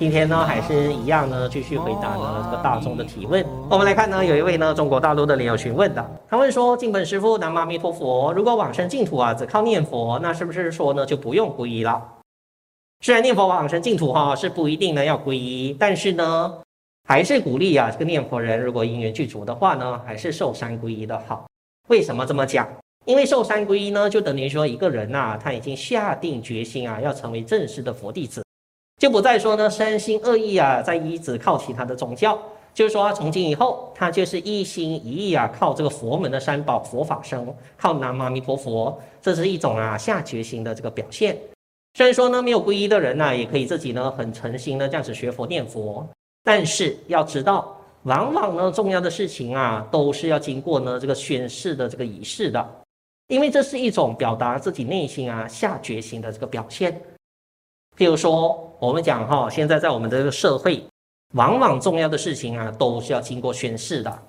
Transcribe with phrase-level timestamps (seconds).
[0.00, 3.44] 今天呢，还是一样呢，继续回答呢这个大众的提问。
[3.68, 12.02] 我们来看呢，有一位呢中国大陆的莲友询问的，他问说：金本师父，南无阿弥陀佛，如果往生净土啊，只靠念佛，那是不是说呢就不用皈依了？
[13.02, 16.54] 虽然念佛往生净土哈是不一定呢要皈依，但是呢，
[17.06, 21.44] 还是鼓励啊这个念佛人如果因缘具足的话呢，还是受三皈依的好。
[21.88, 22.66] 为什么这么讲？
[23.04, 28.42] 因为受三皈依呢，就等于说一个人呐、他已经下定决心啊，要成为正式的佛弟子。
[29.00, 32.38] 就不再说呢，三心二意啊，在一直靠其他的宗教，
[32.74, 41.34] 就是说从今以后，他就是一心一意啊，靠这个佛门的三宝佛法僧，靠南无阿弥陀佛，这是一种啊下决心的这个表现。
[41.94, 46.06] 虽然说呢，没有皈依的人呢、啊，也可以自己呢很诚心的这样子学佛念佛，
[46.44, 52.68] 但是要知道，往往呢重要的事情啊，都是要经过呢这个宣誓的这个仪式的，
[53.28, 57.00] 因为这是一种表达自己内心啊下决心的这个表现。
[58.00, 60.82] 譬如说，我们讲哈，现在在我们的这个社会，
[61.34, 64.22] 往往重要的事情啊，都是要经过宣誓的，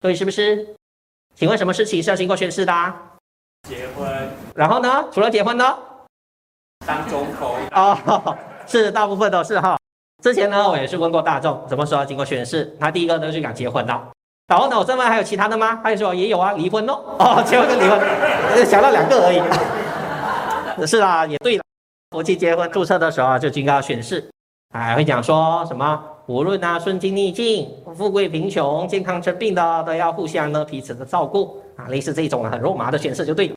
[0.00, 0.66] 对，是不是？
[1.34, 2.72] 请问什么事情是要经过宣誓的？
[2.72, 2.96] 啊
[3.68, 4.08] 结婚。
[4.54, 5.04] 然后呢？
[5.12, 5.76] 除了结婚呢？
[6.86, 7.54] 当总统。
[7.72, 8.34] 哦，
[8.66, 9.76] 是，大部分都是哈。
[10.22, 12.74] 之前呢，我也是问过大众，什么时候要经过宣誓？
[12.80, 13.92] 他第一个呢就讲结婚的。
[14.46, 15.82] 然后呢，我再问还有其他的吗？
[15.84, 16.94] 他就说也有啊，离婚喽。
[17.18, 18.00] 哦，结婚跟离婚，
[18.64, 20.80] 想到两个而已。
[20.86, 21.62] 是啊，也对了。
[22.10, 24.24] 夫妻结婚注册的时候，就应该要宣誓，
[24.72, 33.54] 还会讲说什么，无论啊顺境逆境、富贵贫穷、健康生病的，都要互相呢彼此的照顾啊，类似这种很肉麻的宣誓就对了。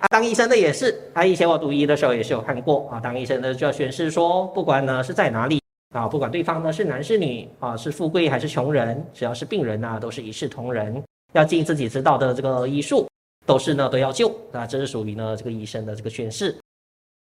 [0.00, 5.60] 啊，当医生的也是，啊，以前我读医的时候也是有看过啊，当医生的就要宣誓说，不管呢是在哪里
[5.92, 13.08] 啊，不管对方呢是男是女啊，是富贵还是穷人，只要是病人呐，都是一视同仁，要尽自己知道的这个医术，
[13.44, 16.56] 都是呢都要救啊，这是属于呢这个医生的这个宣誓。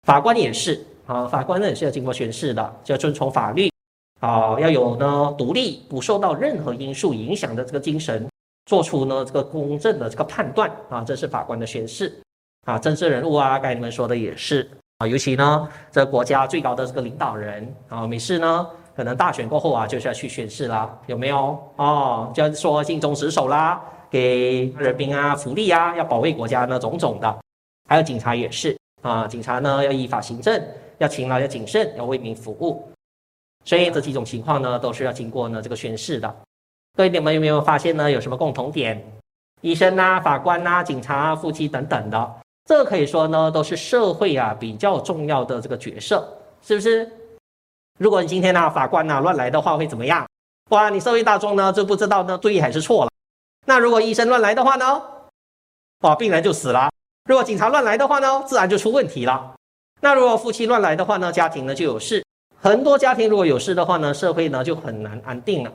[0.03, 3.71] 法官也是啊，法官呢也是要经过宣誓的，就要遵从法律
[4.19, 8.27] 啊，要有呢独立、不受到任何因素影响的这个精神，
[8.65, 12.11] 做出呢这个公正的这个判断啊，这是法官的宣誓
[12.65, 12.79] 啊。
[12.79, 22.31] 政治人物啊，刚才你们说的也是啊，尤其呢这国家最高的这个领导人啊，每次呢可能大选过后啊，就是要去宣誓啦，有没有哦？
[22.33, 27.37] 就要说尽忠职守啦，给人民啊福利啊，要保卫国家呢种种的，
[27.87, 28.75] 还有警察也是。
[29.01, 30.63] 啊，警察呢要依法行政，
[30.97, 32.87] 要勤劳，要谨慎，要为民服务。
[33.65, 36.35] 所以这几种情况呢，都是要经过呢这个宣誓的。
[36.97, 38.09] 各位你们有没有发现呢？
[38.09, 39.01] 有什么共同点？
[39.61, 42.35] 医生啊、法官啊、警察啊、夫妻等等的，
[42.65, 46.27] 这可以说呢，都是社会啊比较重要的这个角色，
[46.61, 47.09] 是不是？
[47.99, 50.27] 如果你今天呢、法官啊乱来的话，会怎么样？
[50.69, 53.11] 哇，你社会大众呢就不知道呢对还是错了。
[53.67, 55.01] 那如果医生乱来的话呢？
[56.01, 56.89] 哇，病人就死了。
[57.25, 59.53] 如果警察乱来的话呢，自然就出问题了。
[60.01, 62.23] 那如果夫妻乱来的话呢，家庭呢就有事。
[62.59, 65.71] 很多家庭如果有事的话呢，社会呢就很难安定了。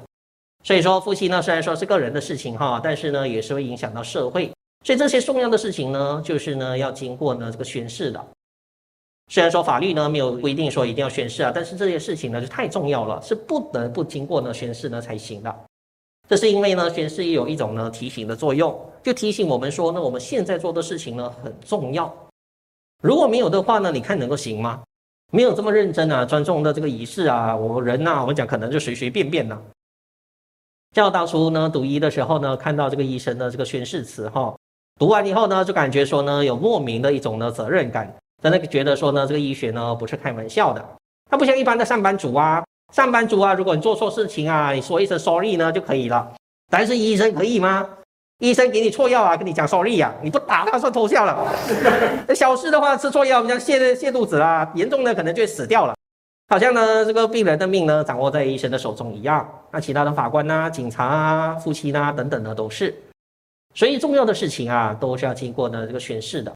[0.65, 4.51] 所以说，夫妻呢虽然说是个人的事情哈，但是呢也是会影响到社会。
[4.85, 8.25] 所以这些重要的事情呢，就是呢要经过呢这个宣誓的。
[9.29, 15.55] 虽然说法律呢没有规定说一定要宣誓啊，但是这些事情呢就太重要了，是不得不经过呢宣誓呢才行的。
[16.29, 22.13] 这是因为呢，宣誓也有一种呢提醒的作用，就提醒我们说呢，我们现在做的事情呢很重要。
[23.03, 24.83] 如果没有的话呢，你看能够行吗？
[25.33, 29.61] 没有这么认真啊，庄重的这个仪式啊，我人呐、啊，我们讲可能就随随便便呐。
[30.95, 34.57] 像我当初呢读医的时候呢，看到这个医生的这个宣誓词哈，
[34.99, 38.13] 读完以后呢，就感觉说呢，有莫名的一种呢责任感，
[38.43, 40.85] 真的觉得说呢，这个医学呢不是开玩笑的，
[41.31, 42.65] 它不像一般的上班族啊。
[42.93, 46.33] 上班族啊，如果你做错事情啊，你说一声 sorry 呢就可以了。
[46.71, 47.89] 但是医生可以吗？
[48.39, 51.47] 医生给你错药啊，跟你讲 sorry 呀、啊，你不打他算偷笑了。
[52.35, 55.95] 小事的话吃错药，像泻泻肚子啦，严重的可能就会死掉了。
[56.49, 59.49] 好像呢，这个病人的命呢掌握在医生的手中一样。
[59.73, 62.95] 那其他的法官啊、警察啊、夫妻啊等等的都是。
[63.75, 66.53] 所以重要的事情啊，都是要经过呢这个宣誓的。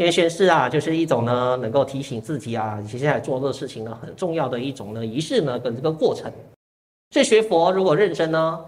[0.00, 6.32] 因为宣誓啊，就是一种呢，能够提醒自己啊，接下来做这个事情呢，很重要的一种呢仪式呢，跟这个过程。
[7.10, 8.64] 所以学佛如果认真呢，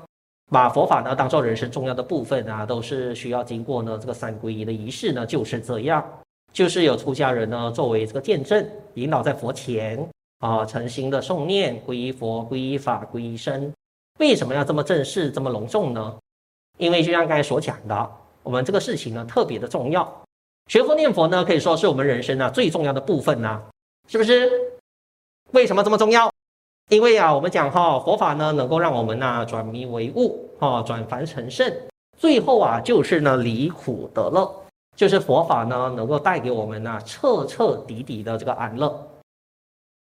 [0.50, 6.04] 把佛法呢当做人生重要的部分啊，都是需要经过呢这个三皈依的仪式呢，就是这样，
[6.52, 10.06] 就是有出家人呢作为这个见证，引导在佛前
[10.40, 13.72] 啊，诚心的诵念皈依佛、皈依法、皈依僧。
[14.18, 16.14] 为什么要这么正式、这么隆重呢？
[16.76, 18.10] 因为就像刚才所讲的，
[18.42, 20.06] 我们这个事情呢特别的重要。
[20.68, 23.60] 学佛念佛呢，可以说是我们人生啊最重要的部分呐、
[24.08, 24.50] 是不是？
[25.52, 26.30] 为什么这么重要？
[26.88, 31.70] 因为啊，我们讲哈，佛法呢能够让我们呐转迷为悟，哈转凡成圣，
[32.16, 34.50] 最后啊就是呢离苦得乐，
[34.96, 39.08] 就是佛法呢能够带给我们呐彻彻底底的这个安乐。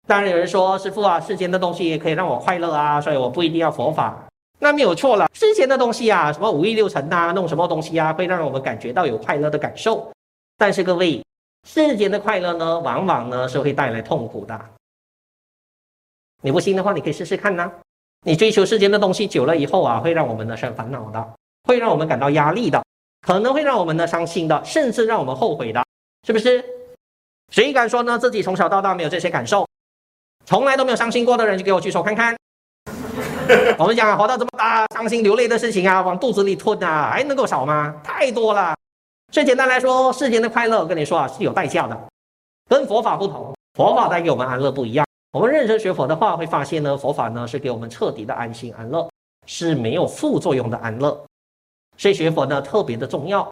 [0.07, 4.25] 当然有人说，师父啊，世间的东西也可以让我快乐啊，所以我不一定要佛法。
[4.61, 10.09] 那没有错了，世间的东西啊，什么五欲六尘呐，弄什么东西啊，会让我们感觉到有快乐的感受。
[10.63, 11.21] 但是各位，
[11.67, 14.57] 世间的快乐呢，往往呢是会带来痛苦的。
[16.41, 17.69] 你不信的话，你可以试试看呐。
[18.25, 22.81] 你追求世间的东西久了以后啊，会让我们呢生烦恼的，会让我们感到压力的，
[23.27, 25.85] 可能会让我们呢伤心的，甚至让我们后悔的，
[26.25, 26.65] 是不是？
[27.51, 29.67] 谁敢说呢自己从小到大没有这些感受，
[30.47, 32.37] 从来都没有伤心过的人，就给我举手看看。
[33.77, 38.01] 我们讲啊，活到这么大，伤心流泪的事情啊，往肚子里吞啊，还能够少吗？
[38.05, 38.73] 太多了。
[39.33, 41.99] 最简单来说，世间的快乐，我跟你说啊，是有代价的，
[42.69, 45.07] 跟佛法不同，佛法带给我们安乐不一样。
[45.33, 49.09] 我们认真学佛的话，会发现呢，佛法呢是给我们彻底的安心安乐，
[49.47, 51.19] 是没有副作用的安乐。
[51.97, 53.51] 所以学佛呢特别的重要。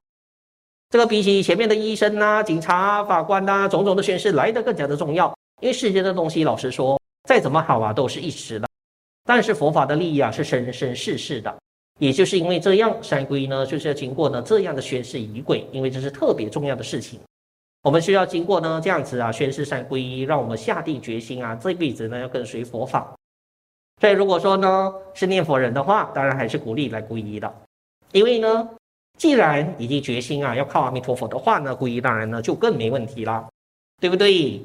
[0.91, 5.35] 这个比起前面的医生呐、啊、警察、法官呐、种种的宣誓来得更加的重要。
[5.63, 8.69] 因为世间的东西，老实说，再怎么好啊，都是一时的。
[9.25, 11.57] 但是佛法的利益啊，是生生世世的。
[12.01, 17.21] 也就是因为这样，三皈依呢就是要经过呢这样的宣誓仪轨，因为这是特别重要的事情。
[17.83, 23.15] 我们需要经过呢这样子啊宣誓三皈依，让我们下定决心啊这辈子呢要跟随佛法。
[24.01, 27.55] 所以如果说呢是念佛人的话，当然还是鼓励来皈依的，
[28.13, 28.67] 因为呢
[29.19, 33.47] 既然已经决心啊要靠阿弥陀佛的话呢，皈依当然呢就更没问题了，
[34.01, 34.63] 对不对？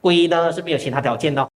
[0.00, 1.50] 皈依呢是没有其他条件的，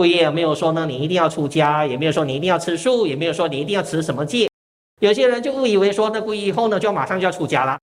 [0.00, 4.48] 皈依也没有说呢你一定要出家，也没有说你一定要吃素，也没有说你一定要持什么戒。
[5.00, 7.78] 有些人就误以为说那皈依以后呢就马上就要出家了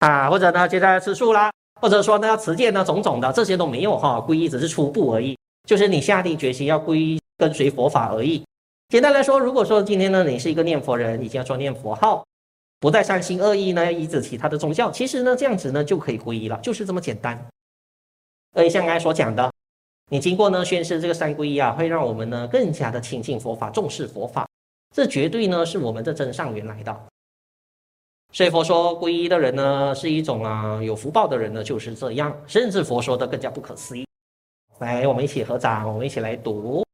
[0.00, 1.48] 啊，或者呢接下来吃素啦。
[1.80, 5.34] 或者说呢，要持戒呢，种种的这些都没有哈，皈依只是初步而已，
[5.64, 8.44] 就是你下定决心要皈依跟随佛法而已。
[8.90, 12.22] 简单来说，如果说今天呢，你是一个念佛人，已经要说念佛号，
[12.80, 17.48] 不再三心二意呢，依止其他的宗教，其实呢，这样子呢就可以皈依了，就是这么简单。
[18.54, 19.50] 而像刚才所讲的，
[20.12, 24.44] 你经过呢宣誓这个三皈依啊，会让我们呢更加的亲近佛法，重视佛法，
[24.92, 27.00] 这绝对呢是我们的真上缘来的。
[28.32, 32.36] 所以佛说皈依的人呢，是一种啊有福报的人呢，就是这样。
[32.48, 34.04] 甚至佛说的更加不可思议。
[34.80, 36.80] 来，我们一起合掌，我们一起来读《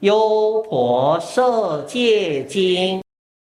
[0.00, 2.98] 优婆塞戒经》。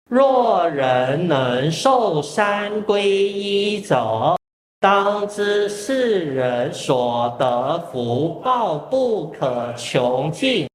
[0.09, 4.38] 若人能受三皈依者，
[4.79, 10.69] 当知世人所得福报不可穷尽，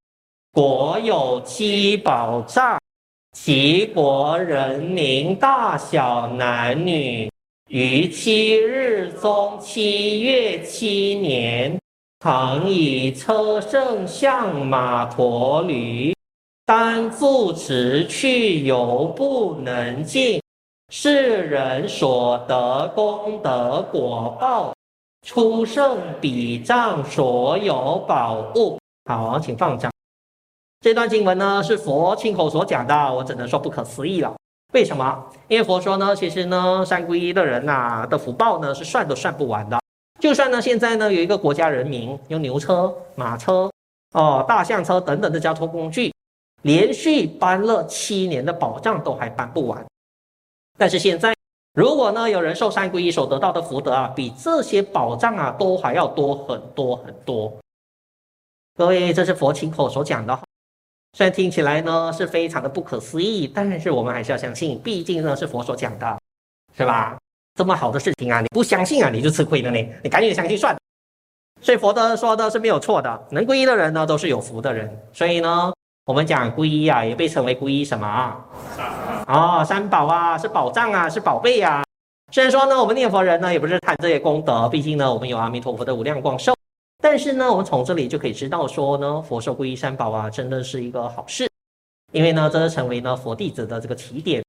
[0.53, 2.81] 国有七宝藏。
[3.33, 7.31] 其国人民大小男女，
[7.69, 11.79] 于七日中七月七年，
[12.19, 16.13] 常以车胜象马驮驴，
[16.67, 20.42] 当住持去犹不能尽。
[20.95, 24.75] 世人所得功德果报，
[25.27, 28.79] 初胜彼藏所有宝物。
[29.07, 29.91] 好，请放下。
[30.83, 34.35] 这段经文呢是佛亲口所讲的，我只能说不可思议了。
[34.75, 35.27] 为什么？
[35.49, 39.81] 因为佛说呢，其实呢，三皈依的人呐、的福报呢是算都算不完的。
[40.21, 43.71] 就算呢现在呢有一个国家人民用牛车、马车、
[44.13, 46.13] 哦大象车等等的交通工具，
[46.61, 49.83] 连续搬了七年的宝藏都还搬不完。
[50.79, 51.35] 但是现在，
[51.75, 57.53] 如果呢有人受三皈依所得到的福德啊，比这些宝藏啊都还要多很多很多。
[58.75, 60.39] 各位，这是佛亲口所讲的。
[61.15, 66.19] 虽然听起来呢是非常的不可思议，但是我们还是要相信，毕竟呢是佛所讲的，
[66.77, 67.19] 是吧？
[67.55, 69.89] 这么好的事情啊，你不相信啊，你就吃亏了呢。
[70.03, 70.75] 你赶紧相信算。
[71.61, 74.91] 所以佛的说的是没有错的，能皈依的人呢都是有福的人。
[75.13, 75.71] 所以呢，
[76.05, 78.45] 我们讲皈依啊，也被称为皈依什么啊？
[79.29, 81.85] 哦，三宝啊，是宝藏啊，是宝贝啊。
[82.33, 86.53] 虽然说呢，我们念佛人呢也不是贪这些功德，毕竟呢我们有阿弥陀佛的无量光寿。
[87.01, 91.49] 但是呢，我们从这里就可以知道说呢，佛说皈依三宝啊，真的是一个好事，
[92.11, 94.43] 因为呢，这是成为呢佛弟子的这个起点，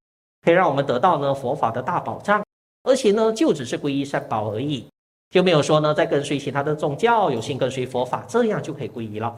[0.44, 2.44] 可以让我们得到呢佛法的大宝藏，
[2.82, 4.88] 而且呢，就只是皈依三宝而已，
[5.30, 9.36] 就没有说呢再跟随其他的宗教，有幸跟随佛法，这样就可以皈依了。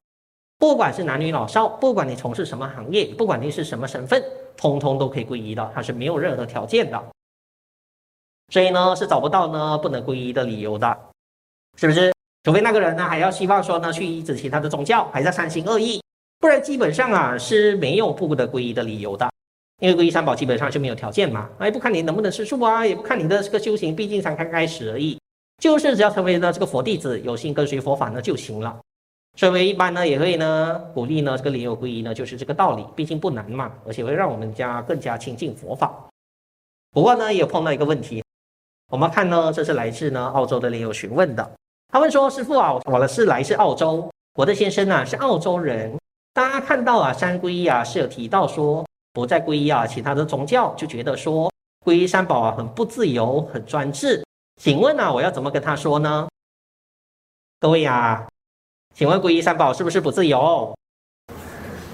[0.57, 4.23] 不管是男女老少，不管你从事什么行业，不管你是什么身份，
[4.55, 7.03] 通通都可以皈依的，它是没有任何条件的。
[8.49, 10.97] 所以呢，是找不到呢不能皈依的理由的，
[11.77, 12.13] 是不是？
[12.43, 15.99] 除非那个人呢，还要希望说呢，去依止其他的宗教，还在三心二意，
[16.39, 19.27] 不然基本上啊是没有不得皈依的理由的。
[19.79, 25.19] 因为皈依三宝基本上就没有条件嘛，哎，不看你能不能吃素啊，也不看你的这个修行，毕竟才刚开始而已，
[25.57, 28.79] 就是只要成为了这个佛弟子，有心跟随佛法呢就行了。
[29.35, 35.93] 所以一般呢也会呢鼓励呢这个莲友皈依呢，就是这个道理，毕竟不难嘛，而且会让我们家更加亲近佛法。
[36.91, 38.23] 不过呢也碰到一个问题，
[38.89, 41.51] 我们看呢这是来自呢澳洲的莲友询问的。
[41.89, 45.97] 他问说：“师父啊，我的是来自澳洲，我的先生啊是澳洲人，
[46.33, 51.51] 大家看到啊三皈依啊是有提到说不再皈依啊其他的宗教，就觉得说
[51.85, 54.25] 皈依三宝啊很不自由，很专制。
[54.61, 56.27] 请问啊我要怎么跟他说呢？
[57.59, 58.27] 各位呀，
[58.97, 60.73] 请问皈依三宝是不是不自由？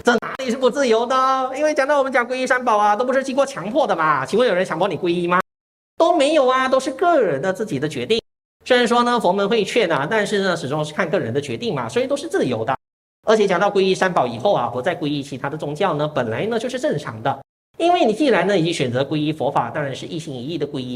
[0.03, 1.51] 这哪里是不自由的？
[1.57, 4.23] 因为讲到我们讲皈依三宝啊，都不是经过强迫的嘛。
[4.23, 5.39] 请问有人强迫你皈依吗？
[5.97, 8.21] 都没有啊，都是个人的自己的决定。
[8.65, 12.77] 虽然说呢，佛门会劝啊，但是呢，始终是看个人的决定嘛，所以都是自由的。
[13.27, 17.41] 而且讲到皈依三宝以后啊，不再皈依其他的宗教呢，本来呢就是正常的。
[17.79, 20.95] 因为你既然呢已经选择皈依佛法，当然是一心一意的皈依。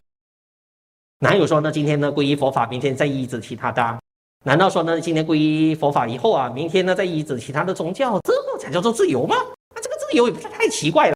[1.22, 3.98] 哪有说呢，今天呢皈依佛法，明天再依止其他的？
[4.46, 9.36] 难道说呢，今天皈依佛法以后啊，明天呢再依止其他的宗教，这才叫做自由吗？
[9.74, 11.16] 那这个自由也不是太奇怪了。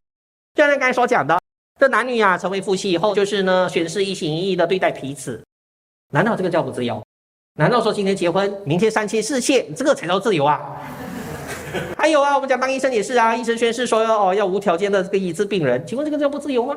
[0.56, 1.38] 就像刚才所讲的。
[1.80, 5.42] 这男女啊，成为夫妻以后，就是呢，宣誓一心一意的对待彼此。
[6.12, 7.02] 难道这个叫不自由？
[7.58, 10.60] 难道说今天结婚，明天三妻四妾，这个才叫自由啊？
[11.98, 16.76] 还有啊，我们讲当医生也是啊，医生宣誓说哦，要无条件的这个医治病人，请问这个叫不自由吗？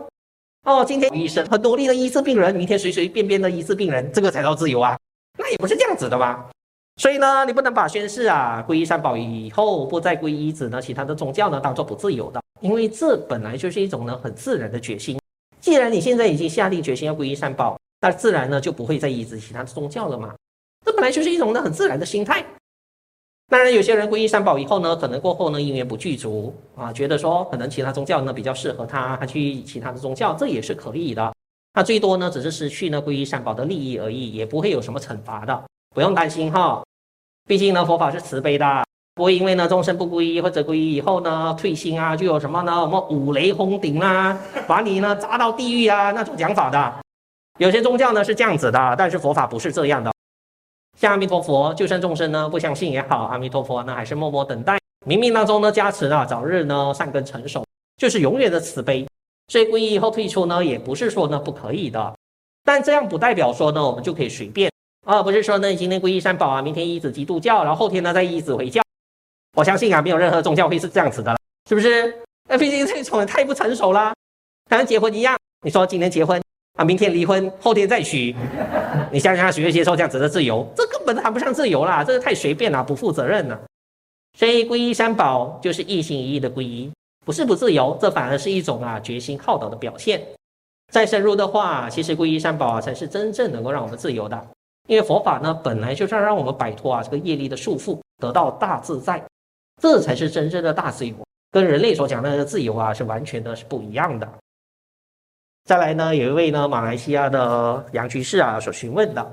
[0.66, 4.96] 哦，今天医生很努力的医治病人，明天随随便便的医治病人，这个才叫自由啊？
[5.38, 6.48] 那也不是这样子的吧？
[6.96, 12.40] 所以呢，你不能把宣誓啊，皈依三宝以后不再皈依子呢，其他的宗教呢，当做不自由的。
[12.60, 15.18] 因为这本来就是一种呢很自然的决心。
[15.58, 20.34] 既然你现在已经下定决心要皈依三宝，那自然呢就不会再依止其他的宗教了嘛。
[20.84, 22.44] 这本来就是一种呢很自然的心态。
[23.48, 31.32] 当然，有些人皈依三宝以后呢，可能过后呢因缘不具足啊，觉得说可能其他宗教呢比较适合他，他去其他的宗教，这也是可以的。
[31.72, 35.62] 他最多呢只是失去呢皈依三宝的利益而已，也不会有什么惩罚的，
[35.94, 36.82] 不用担心哈。
[37.46, 38.84] 毕竟呢佛法是慈悲的。
[39.14, 42.80] 不会因为呢众生不皈依或者皈依以后呢退心啊，就有什么呢？
[42.80, 44.34] 我们五雷轰顶啦，
[44.66, 46.94] 把你呢砸到地狱啊那种讲法的。
[47.58, 50.10] 有些宗教呢是这样子的，但是佛法不是这样的。
[50.98, 57.62] 像阿弥陀佛，就算众生呢不相信也好，阿弥陀佛呢还是默默等待，冥冥当中呢加持啊，早日呢善根成熟，
[57.98, 59.06] 就是永远的慈悲。
[59.48, 62.14] 所以皈依以后退出呢，也不是说呢不可以的，
[62.64, 64.70] 但这样不代表说呢我们就可以随便
[65.04, 68.80] 啊，不是说呢你今天皈依三宝啊，明天依止基督教，然后后天呢再依止回教。
[69.56, 72.14] 我相信啊，没有任何宗教会是这样子的了，是不是？
[72.48, 74.12] 那毕竟这种人太不成熟了，
[74.70, 76.42] 像结婚一样，你说今天结婚
[76.78, 78.34] 啊，明天离婚，后天再娶，
[79.12, 80.66] 你想想谁会接受这样子的自由？
[80.74, 83.60] 这根本谈不上自由啦，这个太随便了，不负责任了。
[84.38, 86.90] 所以皈依三宝就是一心一意的皈依，
[87.24, 90.20] 不是不自由，这反而是一种啊决心好导的表现。
[90.92, 94.46] 再深入的话，其实皈依三宝啊才是真正能够让我们自由的，
[94.88, 99.22] 因为佛法呢本来就是要让我们摆脱啊这个业力的束缚，得到大自在。
[99.80, 101.14] 这才是真正的大自由，
[101.50, 104.28] 跟人类所讲的自由啊，是完全的是不一样的。
[105.64, 109.32] 再来呢，有一位呢马来西亚的杨居士啊所询问的，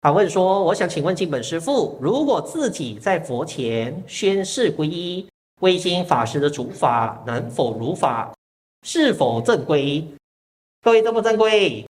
[0.00, 5.26] 他问说：“我想请问金本师父，如果自己在佛前宣誓皈依，
[5.60, 8.32] 未经法师的主法，能否如法？
[8.82, 10.06] 是否正规？
[10.82, 11.86] 各位正不正规？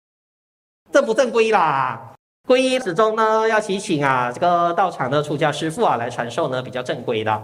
[0.91, 2.13] 正不正规啦？
[2.47, 7.43] 皈依始终呢要祈请啊这个道场的出家师父啊来传授呢比较正规的。”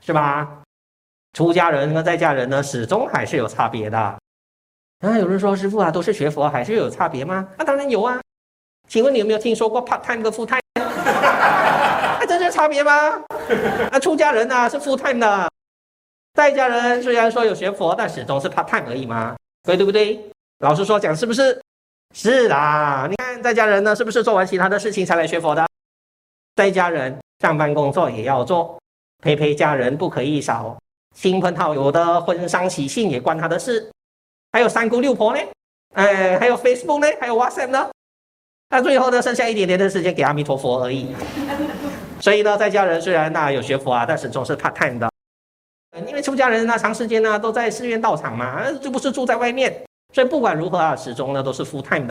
[0.00, 0.62] 是吧？
[1.34, 3.98] 出家人和在家人呢，始终还是有差别的。
[3.98, 4.18] 啊，
[5.18, 7.46] 有人说师傅啊，都是学佛，还是有差别吗？
[7.58, 8.18] 那、当然有啊。
[8.88, 10.59] 请问你有没有听说过 part time 的 full time？
[12.60, 12.92] 差别吗？
[13.48, 15.48] 那、 啊、出家人呢、啊、是 full time 的，
[16.34, 20.20] 在家人虽然说有学佛，但始终是 part time 而已嘛，所以对不对？
[20.58, 21.58] 老实说讲，是不是？
[22.14, 23.06] 是啦。
[23.08, 25.66] 你看在家人呢，是不是做完其他的事情才来学佛的？
[26.54, 28.78] 在家人上班工作也要做。
[29.22, 30.76] 陪陪家人不可以少，
[31.16, 33.90] 亲朋好友的婚丧喜庆也关他的事，
[34.52, 35.40] 还有三姑六婆呢，
[35.94, 37.90] 哎，还有 Facebook 呢，还有 WhatsApp 呢，
[38.68, 41.14] 那最后呢，剩下一点点的时间给阿弥陀佛而已。
[42.20, 45.10] 所以呢，在家人虽然那有学佛啊，但始终是 part time 的，
[46.06, 52.10] 因为出家人呢，长时间呢都在寺院道场嘛，就不是住在外面，所以不管如何啊，始终呢都是 full time 的。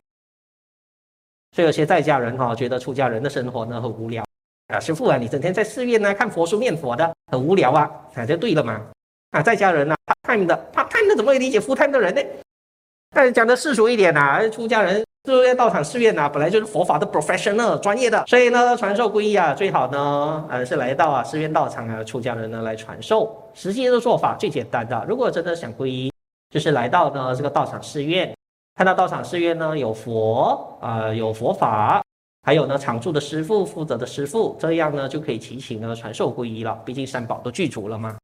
[1.56, 4.24] 所以有些在家人哈、觉得出家人的生活呢很无聊。
[4.68, 8.82] 啊，师傅啊，你整天在寺院呢看佛书念佛的，很无聊啊，那就对了嘛。
[9.32, 12.22] 啊，在家人呢，part time 的，part time 的怎么会理解 full time 的人呢？
[13.12, 23.36] 但是讲的世俗一点呐、出家人寺院道场寺院呐、本来就是佛法的 professional 专业的，所以呢，传授皈依啊，最好呢，呃，是来到啊寺院道场啊，出家人呢来传授。
[23.54, 26.12] 实际的做法最简单的，如果真的想皈依，
[26.50, 28.34] 就是来到呢这个道场寺院，
[28.76, 32.02] 看到道场寺院呢有佛啊、呃，有佛法。
[32.44, 36.74] 还有呢，常住的师父、负责的师父，这样呢就可以祈请呢传授皈依了。
[36.86, 38.18] 毕竟三宝都具足了嘛。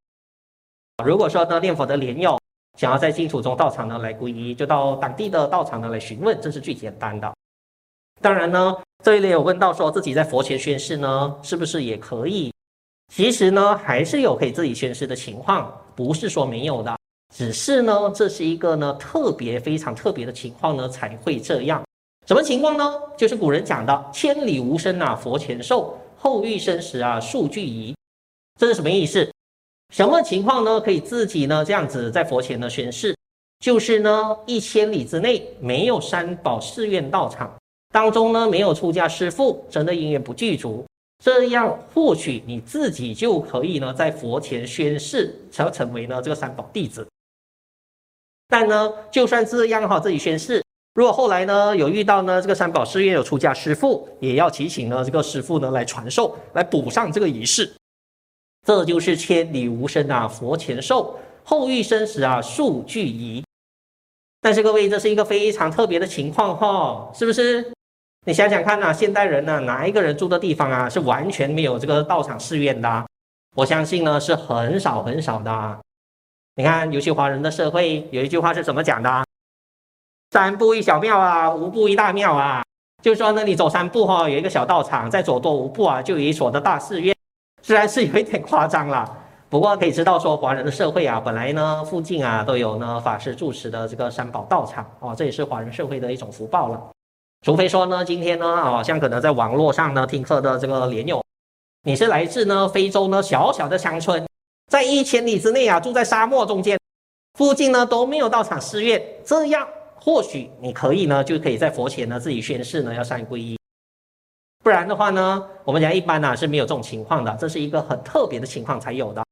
[1.04, 2.40] 如果说呢念佛的莲友
[2.76, 7.34] 想要在净土宗道场呢来皈依，就到当地的道场呢来询问，这是最简单的。
[8.22, 12.52] 当然呢，这一类有问到说自己在佛前宣誓呢，是不是也可以？
[13.14, 16.98] 其实呢，还是有可以自己宣誓的情况，不是说没有的，
[17.34, 21.84] 只是呢，这是一个呢特别非常特别的情况呢才会这样。
[22.26, 22.92] 什么情况呢？
[23.16, 27.96] 就是古人讲的“千里无声啊，佛前受；后遇生时啊，数俱遗”。
[28.60, 29.32] 这是什么意思？
[29.94, 30.82] 什么情况呢？
[30.82, 33.16] 可以自己呢这样子在佛前呢宣誓，
[33.60, 37.54] 就是呢一千里之内没有三宝寺院道场
[37.92, 40.84] 当中呢没有出家师父，真的因缘不具足。
[41.24, 47.08] 这样或许你自己就可以呢，在佛前宣誓，才要成为呢这个三宝弟子。
[48.50, 50.62] 但呢，就算这样哈，自己宣誓，
[50.94, 57.72] 如果后来呢有遇到呢这个三宝寺院有出家师父，也要祈请呢这个师父呢来传授，来补上这个仪式。
[58.66, 63.46] 这就是千里无声啊，佛前寿；后遇生时啊，数俱遗。
[64.42, 67.72] 但是各位，这是一个非常特别的情况哈，是不是？
[68.26, 73.06] 你想想看呐、现代人呢、哪一个人住的地方啊，是完全没有这个道场寺院的、啊？
[73.56, 75.52] 我相信呢，是很少很少的。
[75.52, 75.80] 啊
[76.56, 79.26] 你看，尤其华人的社会，有一句话是怎么讲的？
[80.32, 82.64] 三步一小庙啊，五步一大庙啊。
[83.04, 87.15] 就是说呢，你走三步哈、有一个小道场；再走多五步啊，就有一所的大寺院。
[87.66, 89.12] 虽然是有一点夸张了，
[89.50, 96.80] 不过可以知道说，华人的社会啊，本来呢，附近啊都有呢法师住持的这个三宝道场哦，这也是华人社会的一种福报了。
[97.44, 101.24] 除非说呢，今天呢，啊，像可能在网络上呢听课的这个莲友，
[101.82, 104.24] 你是来自呢非洲呢小小的乡村，
[104.72, 106.78] 在一千里之内啊，住在沙漠中间，
[107.34, 113.58] 附近呢都没有道场寺院，这样或许你可以呢，就可以在佛前呢自己宣誓呢要三皈依，
[114.66, 119.24] 不然的话呢，我们讲一般呢、是没有这种情况的，这是一个很特别的情况才有的，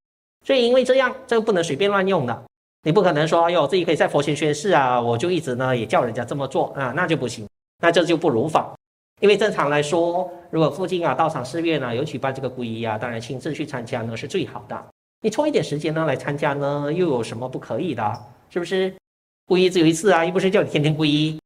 [0.46, 2.44] 所以因为这样，这个不能随便乱用的，
[2.84, 7.48] 你不可能说，哎呦，自己可以在佛前宣誓啊，我就一直呢也叫人家这么做啊，那就不行。
[7.82, 8.75] 那这就不如法，
[9.22, 14.86] 因为正常来说，如果附近啊道场寺院啊有举办这个皈依啊，当然亲自去参加呢是最好的。
[15.22, 18.25] 你抽一点时间呢来参加呢，又有什么不可以的？
[18.52, 18.94] 是不是？
[19.48, 21.39] 皈依只有一次啊，又不是叫你天天皈依。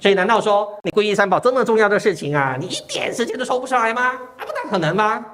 [0.00, 4.08] 所以难道说你皈依三宝这么重要的事情啊，你一点时间都抽不出来吗？
[4.36, 5.24] 啊，不大可能吧？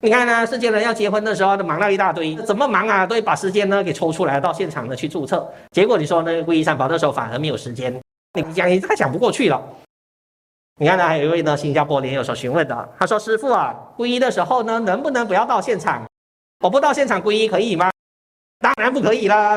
[0.00, 5.46] 你看呢，世间人要结婚的时候都忙到一大堆，怎么忙啊，都会把时间呢给抽出来到现场呢去注册。
[5.72, 7.94] 结果你说呢，皈依三宝的时候反而没有时间。
[8.34, 9.62] 你讲你太讲不过去了。
[10.78, 16.04] 你看呢，还有一位呢，新加坡莲友所询问的，他说：“师傅啊，皈依的时候呢，能不能不要到现场？
[16.60, 17.90] 我不到现场皈依可以吗？”
[18.60, 19.56] 当然不可以啦，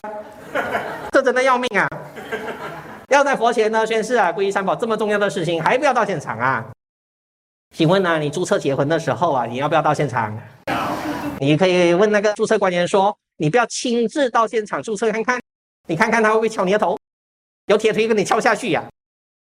[1.12, 1.88] 这真的要命啊！
[3.10, 6.66] 要在佛前呢宣誓啊，皈依三宝这么重要的事情，还不要到现场啊？
[7.76, 10.36] 请问呢，你注册结婚的时候啊，你要不要到现场？
[11.40, 15.40] 你可以问那个注册官员说：“你不要亲自到现场注册看看，
[15.88, 16.98] 你看看他会不会敲你的头？”
[17.68, 18.90] 有铁锤跟你敲下去呀、啊！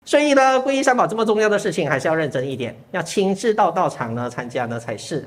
[0.05, 5.25] 所以呢，皈依三宝这么重要的事情，还是要认真一点，要亲自到道场呢参加呢才是。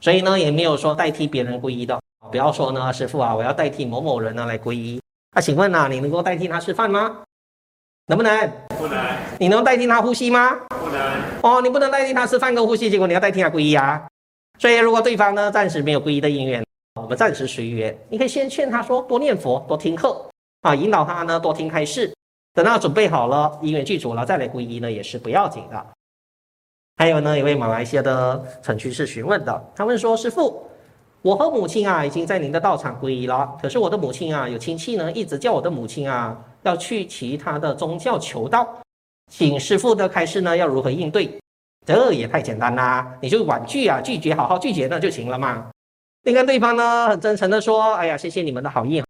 [0.00, 1.98] 所以呢，也没有说代替别人皈依的，
[2.30, 5.00] 不要说呢，师傅啊，我要代替某某人呢来皈依。
[5.38, 7.22] 那、啊、请问呢、啊，你能够代替他吃饭吗？
[8.06, 8.52] 能不能？
[8.70, 8.98] 不能。
[9.38, 10.56] 你能代替他呼吸吗？
[10.68, 11.00] 不能。
[11.44, 14.04] 哦，你不能代替他吃饭跟呼吸，结果你要代替他皈依啊！
[14.58, 16.66] 所以如果对方呢暂时没有皈依的因缘，
[17.00, 17.96] 我们暂时随缘。
[18.08, 20.28] 你可以先劝他说，多念佛，多听课。
[20.62, 22.12] 啊，引导他呢多听开示，
[22.52, 25.86] 等到准备好了，因缘具足了再来皈依呢也是不要紧的。
[26.96, 30.68] 还有呢，一位马来西亚的陈居士询问的，他问说：“师父，
[31.22, 38.66] 我和母亲啊已经在您的道场皈依了，可是我的母亲啊有亲戚呢一直叫我的母亲啊要去其他的宗教求道，
[39.30, 41.38] 请师父的开示呢要如何应对？
[41.84, 45.70] 这也太简单啦，你就婉拒啊，拒绝，好好拒绝那就行了嘛。
[46.22, 49.02] 你看对方呢很真诚的说：哎呀，谢谢你们的好意。”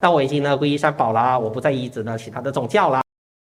[0.00, 3.02] 那我已经呢皈依三宝了，我不再依止呢其他的宗教了。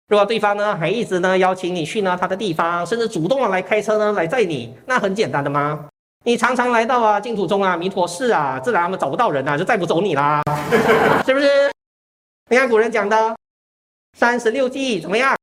[0.07, 5.87] 如果对方呢还一直呢邀请你去呢他的地方，甚至主动的来开车呢来载你，那很简单的吗？
[6.27, 10.41] 你常常来到啊净土宗啊弥陀寺啊，自然他们找不到人啊，就再不走你啦，
[11.25, 11.71] 是不是？
[12.49, 13.33] 你看古人讲的
[14.17, 15.33] 三十六计怎么样？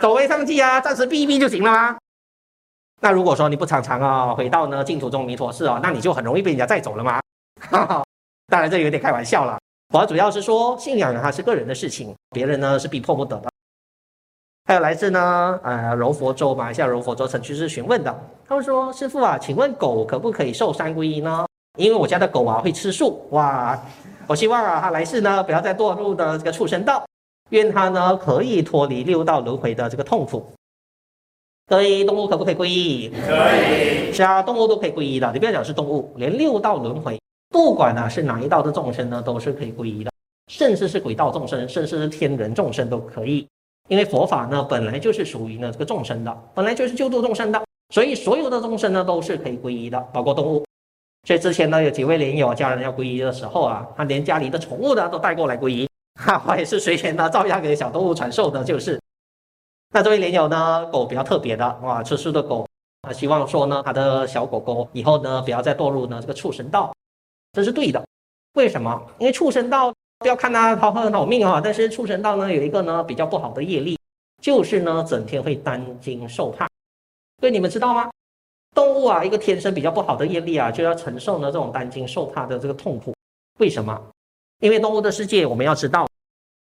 [0.00, 1.96] 走为上计啊，暂时避一避就行了吗？
[3.02, 7.20] 那如果说你不常常啊回到呢净土宗弥陀寺啊，那你就很容易被人家带走了吗？
[8.50, 9.56] 当然这有点开玩笑了。
[9.92, 13.48] 我主要是说，信仰它是个人的事情，别人呢是逼迫不得的。
[14.66, 21.46] 还有来自呢，呃，柔佛州马来西亚柔佛州城区是询问的，他们说：“师傅啊，请问狗可不可以受三皈依呢？
[21.76, 23.78] 因为我家的狗啊会吃素，哇！
[24.26, 27.04] 我希望啊，它来世呢不要再堕入的这个畜生道，
[27.50, 30.50] 愿它呢可以脱离六道轮回的这个痛苦。
[31.66, 33.10] 各位动物可不可以皈依？
[33.10, 35.30] 可以，是啊，动物都可以皈依的。
[35.34, 37.20] 你不要讲是动物，连六道轮回。”
[37.52, 40.10] 不管呢是哪一道的众生呢，都是可以皈依的，
[40.50, 43.46] 甚至是鬼道众生，甚至是天人众生都可以。
[43.88, 50.64] 因为佛法呢本来就是属于呢这个众生的，本来就是救度众生的，所以所有的众生呢都是可以皈依的，包括动物。
[51.26, 55.88] 所以之前呢有几位莲友家人要皈依的时候啊，他连家里的宠物呢都带过来皈依，
[56.20, 59.00] 哈，我也是随缘呢，照样给小动物传授的，就是。
[59.92, 62.66] 那这位莲友呢，狗比较特别的，哇，吃素的狗，
[63.02, 66.92] 啊希望说呢，他的小狗狗以后呢不要再堕入呢这个畜生道，
[67.52, 68.04] 这是对的。
[68.54, 69.00] 为什么？
[69.18, 69.93] 因为畜生道
[70.24, 73.98] 不要看它好很好命啊，但是畜生道呢有一个呢比较不好的业力。
[74.40, 76.66] 就是呢，整天会担惊受怕，
[77.40, 78.10] 所以你们知道吗？
[78.74, 83.14] 动物啊，一个天生比较不好的业力啊，就要承受呢这种担惊受怕的这个痛苦。
[83.58, 83.98] 为什么？
[84.60, 86.06] 因为动物的世界，我们要知道，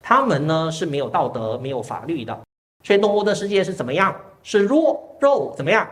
[0.04, 2.38] 他们呢是没有道德、没有法律的，
[2.82, 4.14] 所以动物的世界是怎么样？
[4.42, 5.88] 是弱肉怎么样？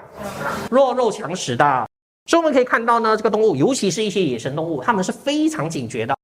[0.71, 1.89] 弱肉强食的。
[2.27, 6.15] 所以我们可以看到呢，这个动物，尤其是一些野生动物，它们是非常警觉的。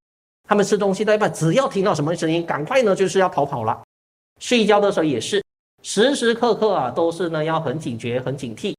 [0.50, 3.80] 他们吃东西的一半，只要听到什么声音，赶快呢就是要逃跑了。
[4.40, 5.40] 睡觉的时候也是。
[5.84, 8.74] 时时刻刻啊，都是呢要很警觉、很警惕，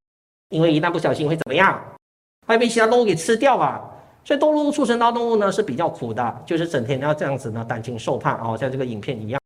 [0.50, 1.82] 因为一旦不小心会怎么样？
[2.46, 3.80] 会被其他动物给吃掉啊！
[4.22, 9.40] 所以动物畜生道动物呢是比较苦的，就是整天要这样子呢担惊受怕哦，像这个影片一样。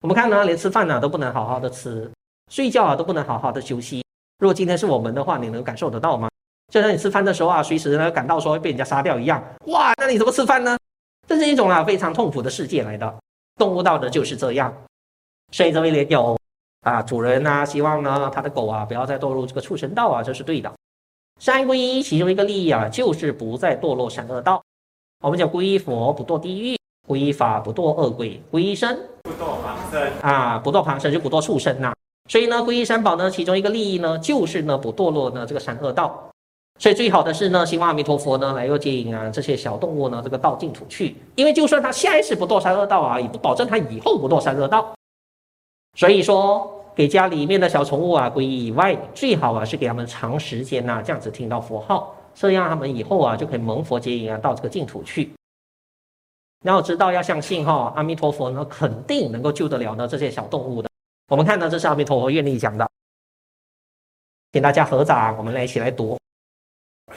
[0.00, 2.10] 我们看呢，连吃饭呢都不能好好的吃，
[2.50, 4.02] 睡觉啊都不能好好的休息。
[4.38, 6.30] 如果今天是我们的话，你能感受得到吗？
[6.72, 9.44] 就像你吃饭的时候啊，随时呢感到说会被人家杀掉一样。
[9.66, 10.74] 哇，那你怎么吃饭呢？
[11.26, 13.14] 这是一种啊非常痛苦的世界来的。
[13.56, 14.72] 动物道的就是这样。
[15.52, 16.36] 所以这位莲友。
[16.82, 20.72] 啊，主人呢、啊，希望呢，他的狗啊，不要再堕入这个畜生道啊，这是对的。
[21.40, 24.62] 三皈依其中一个利益啊，就是不再堕落善恶道。
[25.20, 31.92] 我们讲皈依佛不堕地狱，皈依法不堕恶鬼，皈依僧不堕旁生啊，不堕旁生就不堕畜生呐。
[32.30, 36.30] 所以呢，皈依三宝呢，其中一个利益呢，就是呢，不堕落呢这个善恶道。
[36.78, 41.16] 所以最好的是呢，希望阿弥陀佛呢，来又接引啊这些小动物呢，这个到净土去。
[41.34, 44.94] 因为就算他下一次不堕三恶道啊，也不保证他以后不堕三恶道。
[45.94, 46.72] 所以说。
[46.96, 55.30] 给家里面的小宠物啊皈依以外，最好啊是给他们长时间呐、这样子听到佛号，这样他们以后啊就可以蒙佛接引啊到这个净土去。
[56.64, 60.88] 要知道要相信哈、阿弥陀佛呢肯定能够救得了呢这些小动物的。
[61.28, 62.88] 我们看到，这是阿弥陀佛愿力讲的，
[64.52, 66.14] 请大家合掌，我们来一起来读《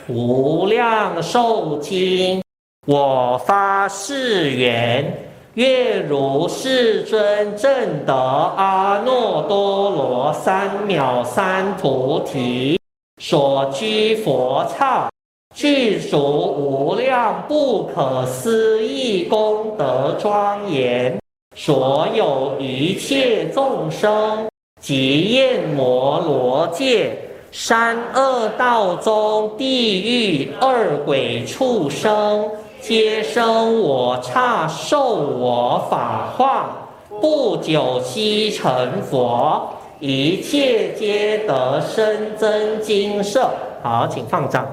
[0.09, 2.39] 无量寿经》，
[2.87, 5.25] 我发誓愿。
[5.55, 12.79] 愿如世尊证得阿耨多罗三藐三菩提，
[13.21, 15.09] 所居佛刹，
[15.53, 21.19] 具足无量不可思议功德庄严，
[21.55, 24.47] 所有一切众生，
[24.79, 27.17] 及焰摩罗界，
[27.51, 30.01] 三恶道中地
[30.41, 32.49] 狱二鬼畜生。
[32.81, 36.87] 皆生我刹，受我法化，
[37.19, 39.67] 不久悉成佛，
[39.99, 43.49] 一切皆得生真金色。
[43.83, 44.65] 好，请放掌。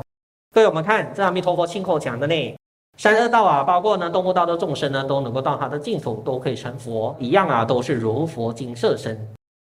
[0.55, 2.57] 各位，我们看这阿弥陀佛亲口讲的呢，
[2.97, 9.19] 三恶道啊，包括呢动物道的众生呢，都能够到他的净土，都可以成佛，一样啊，都是如佛金色身。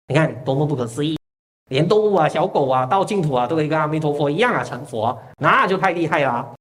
[0.08, 1.16] 你看多么不可思议，
[1.72, 6.54] 连动物啊、小狗啊，到净土啊，都可以跟阿弥陀佛一样啊成佛，那就太厉害了。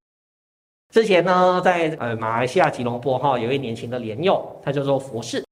[0.93, 5.45] 之前呢，在呃马来西亚吉隆坡哈，有一位年轻的莲友，他叫做佛士，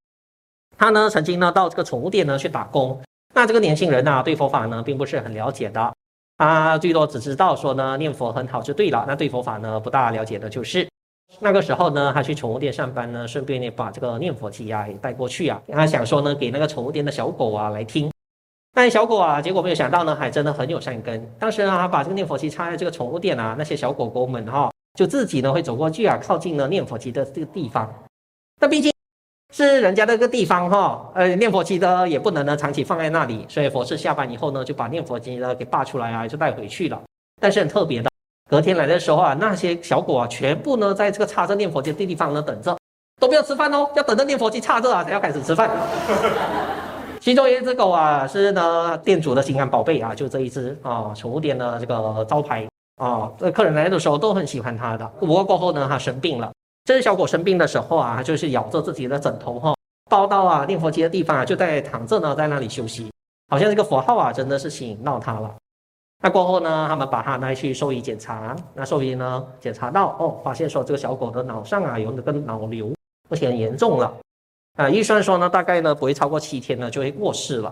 [0.77, 3.01] 他呢曾经呢到这个宠物店呢去打工。
[3.35, 5.93] 那这个年轻人呢，对佛法呢并不是很了解的，
[6.37, 9.05] 他最多只知道说呢念佛很好就对了。
[9.09, 10.89] 那对佛法呢不大了解的就是，
[11.41, 18.09] 那个时候呢，他去宠物店上班呢，顺便呢把这个念佛机啊也带过去啊，他想说呢给那个宠物店的小狗啊来听。
[18.79, 21.29] 但小狗啊，结果没有想到呢，还真的很有善根。
[21.37, 24.71] 当时呢，他把这个念佛机插在这个宠物店啊，那些小狗狗们哈。
[24.97, 27.93] 就自己呢会走过去啊，靠近呢念佛机的这个地方。
[28.61, 28.93] 那毕竟
[29.53, 37.03] 是人家那个地方哈，呃，念佛机的也不能呢长期放在那里，所以佛师下班以后呢就把念佛机呢给拔出来啊，就带回去了。
[37.41, 38.09] 但是很特别的，
[38.49, 42.79] 隔天来的时候啊，那些小狗啊全部呢在这个插着念佛机的地方呢等着，
[43.21, 45.69] 都不要吃饭哦，要等着念佛机插着啊才要开始吃饭。
[47.21, 52.67] 其中一只狗啊是呢店主的心肝宝贝啊，就这一只啊，宠物店的这个招牌。
[52.97, 55.07] 啊，这客人来的时候都很喜欢它的。
[55.21, 56.51] 不过过后呢，它生病了。
[56.85, 59.73] 这只小狗生病的时候啊，就是咬着自己的枕头哈，
[60.11, 63.09] 抱到啊念佛机的地方啊，就在躺着呢，在那里休息。
[63.51, 65.55] 好像这个佛号啊，真的是吸引到它了。
[66.25, 68.57] 那过后呢，他们把它拿去兽医检查。
[68.75, 72.93] 那兽医呢检查到哦，发现说这个小狗的脑上啊有那个脑瘤，
[73.29, 74.13] 而且很严重了。
[74.79, 77.71] 啊，预算说呢，大概呢不会超过七天呢就会过世了。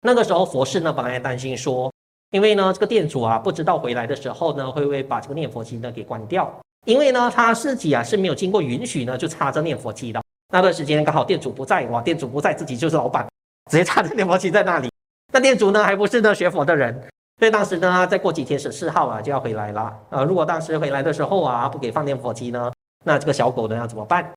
[0.00, 1.92] 那个时候佛事呢本来担心说。
[2.30, 6.50] 因为呢，这个店主啊，不知道回来的时候呢，会不会把这个念佛机呢给关掉？
[6.86, 10.22] 因为呢，他自己啊是没有经过允许呢，就插着念佛机的。
[10.50, 13.28] 那段时间刚好店主不在，哇，店主不在，自己就是老板，
[13.70, 14.88] 直接插着念佛机在那里。
[15.30, 16.98] 那店主呢，还不是呢学佛的人，
[17.38, 19.94] 所以当时呢，再过几天十四号啊就要回来了。
[20.08, 22.72] 呃，如果当时回来的时候啊不给放念佛机呢，
[23.04, 24.32] 那这个小狗呢要怎么办？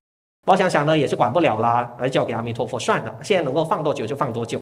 [0.45, 3.15] 我想想呢也是管不了啦，而交给阿弥陀佛算了。
[3.23, 4.59] 现在能够放多久就放多久。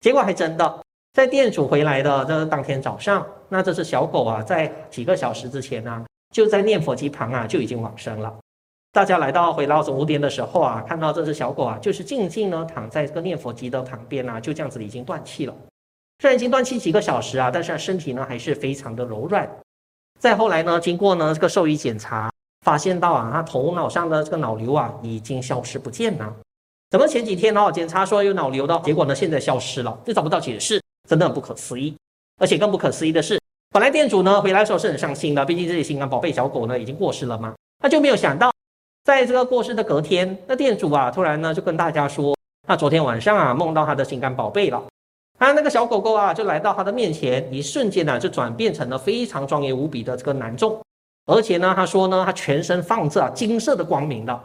[0.00, 8.34] 结果还真的，在店主回来的这当天早上，那这只小狗啊，在几个小时之前呢、就在念佛机旁啊就已经往生了。
[8.92, 15.54] 大家来到回到总务店的时候啊，看到这只小狗啊，就是静静呢躺在这个念佛机的旁边啊，就这样子已经断气了。
[16.18, 19.46] 虽然已经断气几个小时啊，但是身体呢还是非常的柔软。
[20.18, 22.30] 再后来呢，经过呢这个兽医检查，
[22.66, 26.34] 发现到啊，他头脑上的这个脑瘤啊已经消失不见了。
[26.90, 31.94] 怎么前几天哦检查说有脑瘤的，结果呢现在消失了，就找不到解释，真的很不可思议。
[32.40, 38.50] 而且更不可思议的是，本来店主呢回来的时候是很伤心的，毕竟这些心肝宝贝小狗呢已经过世了嘛，他就没有想到。
[39.04, 44.82] 在这个过世的隔天，那店主啊，突然呢就跟大家说，他昨天晚上啊梦到他的心肝宝贝了，
[45.38, 50.80] 他那个小狗狗啊就来到他的面前，一瞬间呢就转变成了非常庄严无比的这个男众，
[51.26, 54.40] 而且呢他说呢他全身放着金色的光明的。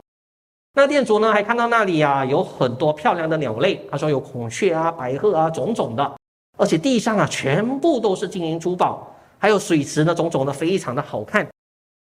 [0.74, 6.16] 那店主呢还看到那里啊有很多漂亮的鸟类，他说有孔雀啊、白鹤啊种种的，
[6.58, 11.48] 而且地上啊全部都是金银珠宝，还有水池呢种种的非常的好看。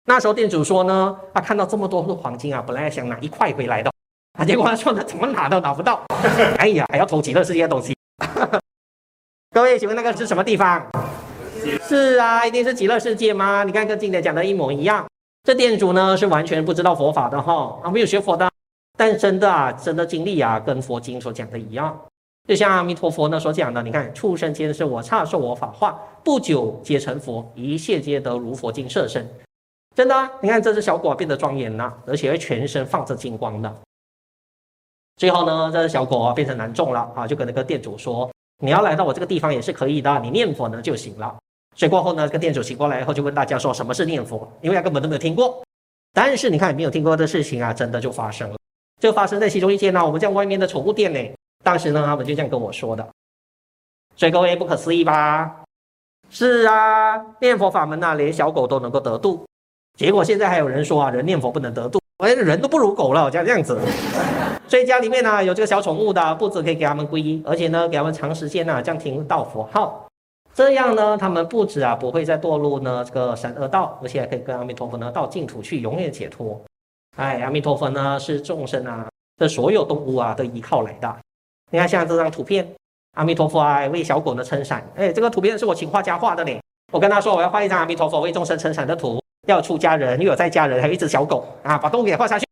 [0.08, 3.92] 那时候店主说呢，他看到这么多的黄金啊，本来想拿一块回来的，
[4.38, 6.02] 啊，结果他说他，怎么拿都拿不到，
[6.58, 7.94] 哎呀，还要偷几乐世界的东西。
[9.52, 10.86] 各位，请问那个是什么地方？
[11.88, 13.64] 是啊，一定是极乐世界吗？
[13.64, 15.06] 你看跟经典讲的一模一样。
[15.44, 18.50] 这店主呢是完全不知道佛法的哈，啊，没有学佛的，
[18.98, 22.00] 但真的啊，真的经历啊，跟佛经所讲的一样。
[22.48, 29.28] 就像阿弥陀佛呢所讲的，你看，畜生皆是我刹受我法化，不久皆成佛，一切皆得如佛经舍身。
[29.96, 33.76] 真的啊，你看这只小狗啊变得庄严了，而且会全身放着金光的。
[35.18, 38.30] 最后呢，这只小狗啊变成男众了啊，就跟那个店主说
[38.64, 41.36] ：“你要来到我这个地方也是可以的，你念佛呢就行了。”
[41.76, 45.62] 所以过后呢，这个店主醒过来以后就问大家说：“什么是念佛？”因为他根本都没有听过。
[46.14, 48.56] 但是你看，没有听过的事情啊，真的就发生了，
[49.02, 51.20] 就发生在其中一间呢，我们家外面的宠物店呢。
[51.64, 53.06] 当时呢，他们就这样跟我说的。
[54.16, 55.64] 所以各位不可思议吧？
[56.30, 59.46] 是啊，念佛法门啊，连小狗都能够得度。
[59.98, 63.78] 结果现在还有人说啊，人念佛不能得度，哎，人都不如狗了，像这样子。
[64.68, 70.05] 所以家里面呢有这个小宠物的，不止可以给他们皈依，而且呢给他们长时间呢这样听到佛号，
[70.56, 76.60] 这样呢他们不止啊不会再堕入呢这个三恶道，而且还可以跟阿弥陀佛呢到净土去永远解脱。
[77.18, 81.18] 哎，阿弥陀佛呢是众生啊的所有动物啊的依靠来的。
[81.72, 82.66] 你看像这张图片，
[83.16, 86.58] 阿弥陀佛啊为小狗呢撑伞，哎，这个图片是我请画家画的呢。
[86.94, 89.22] 我跟他说我要画一张阿弥陀佛为众生撑伞的图。
[89.48, 92.48] 要出家人，又有在家人，还有一只小狗啊，把动物给画下去。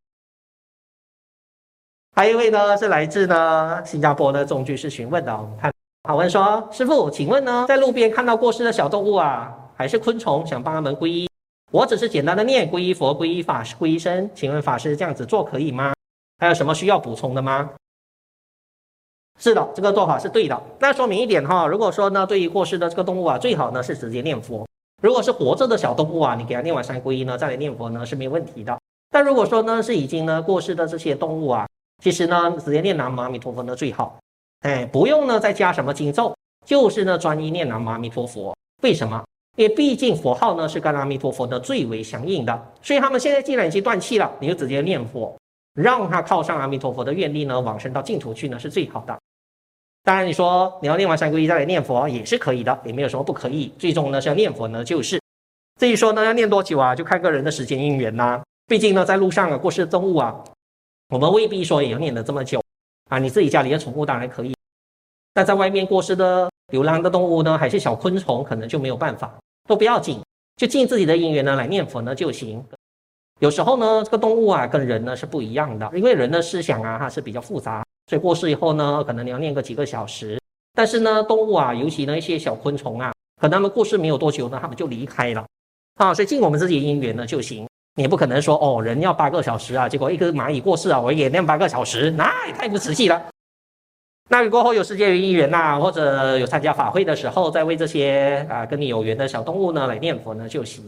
[2.15, 5.72] 还有一位呢，是来自呢新加坡的中居士询问的，我们看，
[6.05, 11.29] 好问说，师傅，请问呢，在路边看到过世的小动物啊，还是昆虫，想帮他们皈依，
[11.71, 15.93] 我只是简单的念皈依佛、皈依法、皈依僧，请问法师这样子做可以吗？
[16.39, 17.69] 还有什么需要补充的吗？
[19.39, 20.61] 是的，这个做法是对的。
[20.77, 24.67] 那说明一点哈，如果说呢，对于过世的这个动物啊，最好呢是直接念佛。
[25.01, 28.77] 如果是活着的小动物啊，你给它念完三皈依呢，再来念佛呢是没问题的。
[29.09, 31.65] 但如果说呢是已经呢过世的这些动物啊，
[32.03, 34.19] 其实呢直接念南无阿弥陀佛呢最好，
[34.63, 38.55] 哎，不用呢再加什么经咒，就是呢专一念南无阿弥陀佛。
[38.81, 39.23] 为什么？
[39.55, 45.37] 因为毕竟佛号呢是跟阿弥陀佛的最为相应的，所以他们现在既然已经断气了，你就直接念佛，
[45.75, 49.15] 让他靠上阿弥陀佛的愿力呢往生到净土去呢是最好的。
[50.03, 53.71] 当然，你说你要念完三皈依再来念佛也是可以的，也没有什么不可以。
[53.77, 55.19] 最终呢是要念佛呢，就是
[55.77, 58.41] 至于说呢要念多久啊，就看个人的时间因缘啦。
[58.65, 60.33] 毕竟呢在路上啊过世的动物啊，
[61.09, 62.62] 我们未必说也要念得这么久
[63.13, 63.19] 啊。
[63.19, 64.55] 你自己家里的宠物当然可以，
[65.33, 69.33] 但在外面过世的流浪的动物呢，还是小昆虫，可能就没有办法，
[69.67, 70.19] 都不要紧，
[70.55, 72.63] 就尽自己的因缘呢来念佛呢就行。
[73.39, 77.83] 有时候呢这个动物啊跟人呢是不一样的，因为人的思想啊它是比较复杂。
[78.07, 80.39] 所以过世以后呢，可能你要念个几个小时。
[80.73, 85.45] 但是呢，动物啊，尤其呢一些小昆虫啊，可能他们过世没有多久呢，他们就离开了
[85.95, 86.13] 啊。
[86.13, 87.67] 所以尽我们自己的因缘呢就行。
[87.95, 93.21] 你也不可能说哦，人要八个小时啊，结果一个蚂蚁过世啊，我也念八个小时，那也太不实际了。
[94.29, 100.83] 那你过后有时间有因缘呐，或者有参加法会的时候，再为这些啊跟你有缘的小动物呢来念佛呢就行。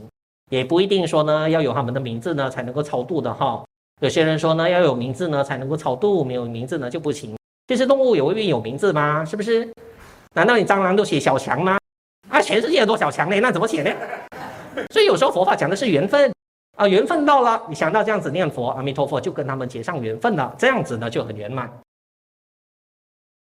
[0.49, 3.63] 也不一定说呢要有他们的名字呢才能够超度的哈。
[4.01, 7.35] 有些人说呢，要有名字呢才能够超度，没有名字呢就不行。
[7.67, 9.23] 这些动物有未必有名字吗？
[9.23, 9.67] 是不是？
[10.33, 11.77] 难道你蟑螂都写小强吗？
[12.29, 13.39] 啊，全世界有多小强呢？
[13.39, 13.91] 那怎么写呢？
[14.91, 16.31] 所以有时候佛法讲的是缘分
[16.75, 21.71] 啊，缘分到了，你想到这样子念佛，阿弥陀佛就跟他们结上缘分了，这样子呢就很圆满。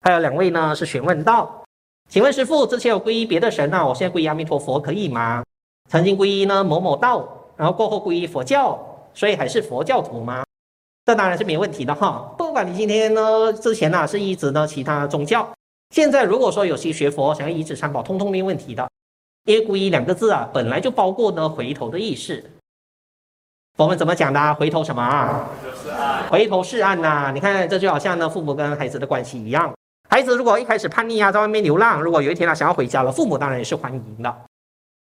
[0.01, 1.63] 还有两位呢是询问道，
[2.09, 5.41] 请问师父，之前有皈依别的神啊，我现在皈依阿弥陀佛可以吗？
[5.89, 8.77] 曾经皈依呢某某道，然后过后皈依佛教，
[9.13, 10.43] 所以还是佛教徒吗？
[11.05, 12.33] 这当然是没问题的哈。
[12.37, 15.49] 不管你今天呢之前呢是一直呢其他宗教，
[15.91, 18.85] 现在如果说有些学佛，想要移植三宝，通通没问题的。
[19.45, 22.43] 因为皈依两个字啊，本来就包括呢回头的意思。
[23.75, 24.53] 我们怎么讲的？
[24.53, 25.49] 回头什么啊？
[26.29, 27.31] 回头是岸呐！
[27.33, 29.73] 你看，这就好像呢，父母跟孩子的关系一样。
[30.07, 34.35] 孩子如果一开始叛逆啊，在外面流浪，如果有一天他想要回家了，父母当然也是欢迎的。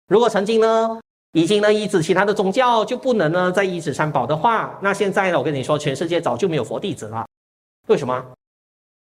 [0.09, 0.99] 如果曾经呢，
[1.33, 7.27] 已经呢依止其他的宗教，就不能呢再依止三宝的话，那现在呢，我跟你说，全世界早就没有佛弟子了。
[7.89, 8.25] 为什么？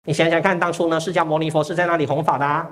[0.06, 2.68] 你想想看，当初呢，释迦牟尼佛是在那里弘法的？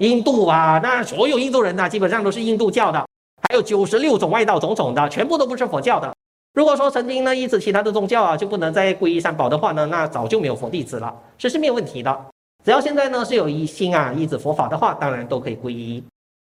[0.00, 3.02] 印度啊，那所有印度人呢，基本上都是印度教的。
[3.48, 6.12] 还有九十六种外道种种的，全部都不是佛教的。
[6.54, 12.26] 如果说曾经呢依止其他的宗教啊，就不能再皈依三宝的话呢，那早就没有佛弟子了，这是没有问题的。
[12.64, 16.02] 只要现在呢是有一心啊依止佛法的话，当然都可以皈依。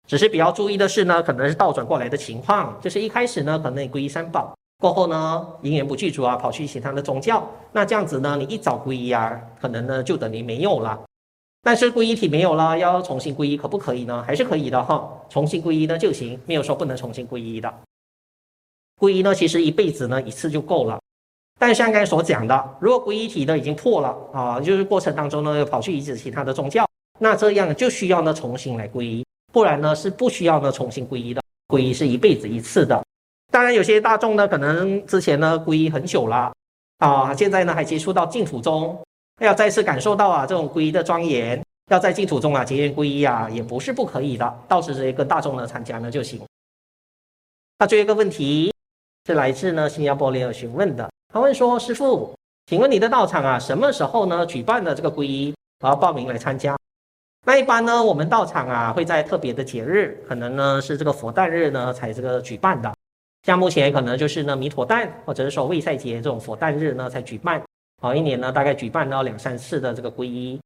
[0.06, 11.00] 只是比较注意的是呢，可能是倒转过来的情况，就是一开始呢可能你皈依三宝，过后呢因缘不具足啊，跑去其他的宗教，那这样子呢你一早皈依啊，可能呢就等于没有了。
[11.64, 14.22] 但是皈依体没有了，要重新皈依可不可以呢？
[14.22, 17.74] 还是可以的哈，重新皈依呢就行，没有说不能重新皈依的。
[19.00, 21.00] 皈依呢，其实一辈子呢一次就够了。
[21.59, 26.87] 但像刚才所讲的，如果皈依体呢已经破了啊，就是过程当中呢又跑去依止其他的宗教，
[27.18, 31.40] 那这样就需要呢重新来皈依，不然呢是不需要呢重新皈依的。
[31.68, 33.03] 皈依是一辈子一次的。
[33.50, 36.53] 当然有些大众呢可能之前呢皈依很久了
[36.98, 39.00] 啊，现在呢还接触到净土宗。
[39.40, 44.58] 要再次感受到啊，这种皈依的庄严，要在净土中啊结缘皈依啊，也不是不可以的。
[44.68, 46.40] 到时直接跟大众呢参加呢就行。
[47.78, 48.72] 那最后一个问题
[49.26, 52.32] 是来自呢新加坡莲友询问的，他问说：师父，
[52.66, 56.76] 请问你的道场啊，什么时候呢举办的这个皈依，我要报名来参加？
[57.44, 62.90] 那一般呢，我们道场啊会在特别的节日，可能呢是这个佛诞日呢才这个举办的。
[63.42, 67.60] 像目前可能就是呢弥陀诞，或者是说卫赛节这种佛诞日呢才举办。
[68.04, 70.60] 好，一年呢，大概举办到两三次的这个皈依，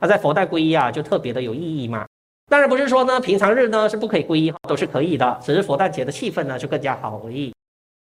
[0.00, 2.04] 那在佛诞皈依啊，就特别的有意义嘛。
[2.50, 7.54] 当然不是说呢，平常日呢是不可以皈依，都是可以的，只是佛诞节的气氛呢就更加好而已。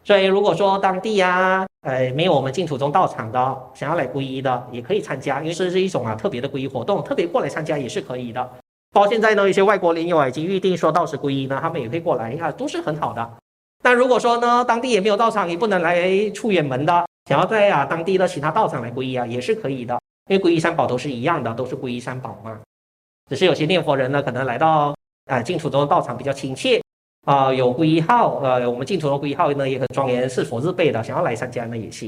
[0.03, 8.43] 所以如果说当地啊，呃，没有我们净土宗道场的，想要来皈依的，也可以参加，因为这是一种啊特别的皈依活动，特别过来参加也是可以的。
[8.91, 13.38] 包括现在呢，一些外国莲友啊已经预定说到时皈依呢，他们也可以过来啊，都是很好的。
[13.81, 17.05] 但如果说呢，当地也没有道场，也不能来出远门的。
[17.25, 22.59] 想要在啊当地的其他道场来皈依啊，也是可以的，因为皈依三宝都是一样的，都是皈依三宝嘛。
[23.27, 26.79] 只是有些念佛人呢，可能来到啊净土宗的道场比较亲切
[27.25, 32.07] 啊，有皈依号，呃，我们净土宗皈依号呢也很庄严，是佛字辈的，想要来参加呢也行。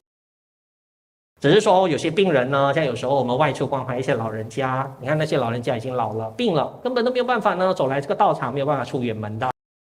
[1.42, 9.50] 只是说有些病人呢，像有时候我们外出关怀一些老人家，你看那些老人家已经老了，病了，根本都没有办法呢走来这个道场，没有办法出远门的。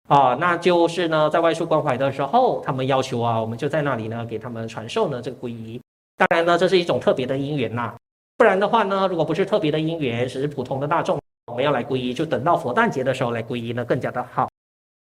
[0.08, 5.78] 啊，那就是呢，在外出关怀的时候，他们要求啊，我们就在那里呢，给他们传授呢这个皈依。
[6.16, 7.94] 当然呢，这是一种特别的因缘呐，
[8.38, 14.48] 不然的话呢，如果不是特别的因缘，只是普通的大众，我们要来皈依，就等到佛诞节的时候来皈依呢，更加的好。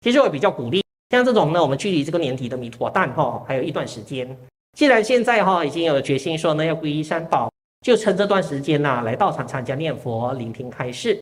[0.02, 4.38] 其实我比较鼓励，像这种呢，我们距离这个年底的弥陀诞哈，还有一段时间。
[4.78, 7.50] 既然现在哈已经有决心说呢要皈依三宝，
[7.80, 11.18] 就趁这段时间呐，来道场参加念佛、聆听开示。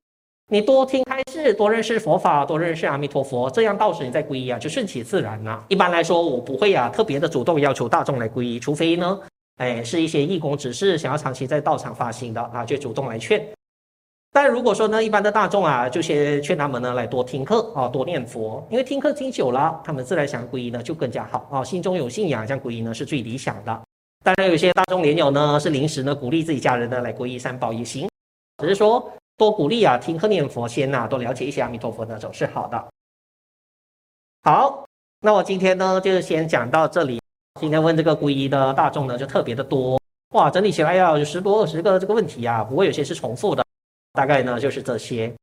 [0.51, 5.63] 你多听是，多认识佛法，多认识阿弥陀佛，这样到时你再皈依啊，就顺其自然了。
[5.67, 9.19] 一般来说，我不会啊特别的主动要求大众来皈依，除非呢，
[9.57, 13.45] 哎，是一些义工只是想要长期在道场发心的啊，就主动来劝。
[14.31, 23.81] 但如果说呢，一般的大众啊，就先劝他们呢来多听课啊，多念佛，因为听课听久了，他们自然想皈依呢就更加好啊，心中有信仰，这样皈依呢是最理想的。
[24.23, 28.09] 当然，有些大众莲友呢是临时呢鼓励自己家人呢来皈依三宝也行，
[28.57, 29.07] 只是说。
[29.39, 32.87] 多鼓励啊，听课念佛先呐、多了解一些阿弥陀佛那种是好的。
[34.43, 34.85] 好，
[35.21, 37.21] 那我今天呢就是先讲到这里。
[37.57, 39.97] 今天问这个皈依的大众呢就特别的多，
[40.33, 43.63] 哇，整理起来要有十多二十个这个问题啊，不过有些是重复的，
[44.11, 45.33] 大概呢就是这些。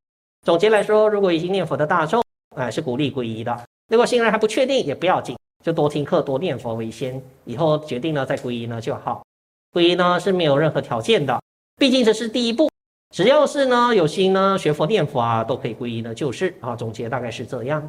[0.44, 2.22] 总结来说，如果已经念佛的大众，
[2.54, 3.64] 哎，是鼓励皈依的。
[3.88, 5.34] 如果新人还不确定也不要紧，
[5.64, 9.24] 就多听课多念佛为先，以后决定了再皈依呢就好。
[9.72, 11.40] 皈依呢是没有任何条件的，
[11.78, 12.68] 毕竟这是第一步。
[13.16, 17.82] 只要是呢有心呢学佛念佛啊，都可以皈依呢，就是啊，总结大概是这样。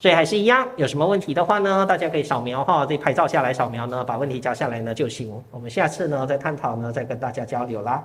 [0.00, 5.40] 所以还是一样，有什么问题的话呢，大家可以扫描哈，自己拍照下来扫描呢，把问题加下来呢就行。
[5.52, 8.04] 我们下次呢再探讨呢，再跟大家交流啦。